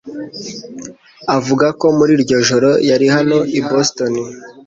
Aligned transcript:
avuga 1.37 1.65
ko 1.79 1.85
muri 1.97 2.11
iryo 2.17 2.37
joro 2.47 2.69
yari 2.89 3.07
hano 3.15 3.37
i 3.59 3.61
Boston 3.67 4.13